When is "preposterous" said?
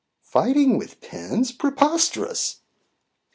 1.51-2.61